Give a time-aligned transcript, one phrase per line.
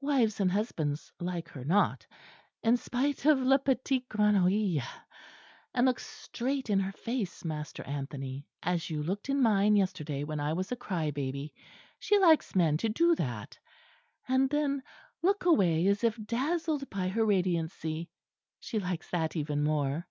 [0.00, 2.06] Wives and husbands like her not
[2.62, 4.80] in spite of le petit grenouille.
[5.74, 10.38] And look straight in her face, Master Anthony, as you looked in mine yesterday when
[10.38, 11.52] I was a cry baby.
[11.98, 13.58] She likes men to do that.
[14.28, 14.80] And then
[15.24, 18.10] look away as if dazzled by her radiancy.
[18.60, 20.06] She likes that even more."